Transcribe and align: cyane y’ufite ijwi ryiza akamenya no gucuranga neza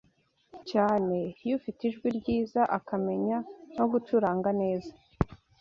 cyane 0.71 1.17
y’ufite 1.47 1.81
ijwi 1.89 2.07
ryiza 2.17 2.61
akamenya 2.77 3.37
no 3.77 3.85
gucuranga 3.91 4.49
neza 4.61 4.91